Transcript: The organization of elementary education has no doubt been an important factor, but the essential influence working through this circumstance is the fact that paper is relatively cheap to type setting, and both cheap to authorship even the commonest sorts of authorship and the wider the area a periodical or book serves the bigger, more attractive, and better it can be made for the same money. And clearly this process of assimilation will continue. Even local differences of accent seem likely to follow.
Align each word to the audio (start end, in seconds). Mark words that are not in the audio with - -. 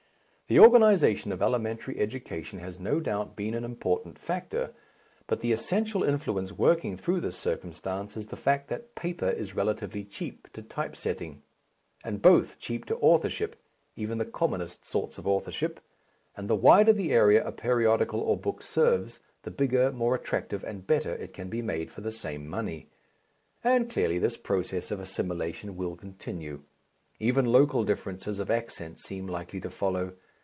The 0.47 0.59
organization 0.59 1.31
of 1.31 1.41
elementary 1.41 1.97
education 1.99 2.59
has 2.59 2.77
no 2.77 2.99
doubt 2.99 3.37
been 3.37 3.53
an 3.53 3.63
important 3.63 4.19
factor, 4.19 4.73
but 5.25 5.39
the 5.39 5.53
essential 5.53 6.03
influence 6.03 6.51
working 6.51 6.97
through 6.97 7.21
this 7.21 7.37
circumstance 7.37 8.17
is 8.17 8.27
the 8.27 8.35
fact 8.35 8.67
that 8.67 8.93
paper 8.93 9.29
is 9.29 9.55
relatively 9.55 10.03
cheap 10.03 10.49
to 10.51 10.61
type 10.61 10.97
setting, 10.97 11.41
and 12.03 12.21
both 12.21 12.59
cheap 12.59 12.83
to 12.87 12.97
authorship 12.97 13.55
even 13.95 14.17
the 14.17 14.25
commonest 14.25 14.83
sorts 14.83 15.17
of 15.17 15.25
authorship 15.25 15.79
and 16.35 16.49
the 16.49 16.55
wider 16.57 16.91
the 16.91 17.11
area 17.13 17.41
a 17.47 17.53
periodical 17.53 18.19
or 18.19 18.35
book 18.35 18.61
serves 18.61 19.21
the 19.43 19.51
bigger, 19.51 19.89
more 19.93 20.13
attractive, 20.13 20.65
and 20.65 20.85
better 20.85 21.15
it 21.15 21.33
can 21.33 21.47
be 21.47 21.61
made 21.61 21.89
for 21.89 22.01
the 22.01 22.11
same 22.11 22.45
money. 22.45 22.89
And 23.63 23.89
clearly 23.89 24.19
this 24.19 24.35
process 24.35 24.91
of 24.91 24.99
assimilation 24.99 25.77
will 25.77 25.95
continue. 25.95 26.63
Even 27.21 27.45
local 27.45 27.85
differences 27.85 28.37
of 28.41 28.51
accent 28.51 28.99
seem 28.99 29.27
likely 29.27 29.61
to 29.61 29.69
follow. 29.69 30.11